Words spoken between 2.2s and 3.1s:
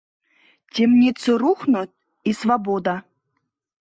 и свобода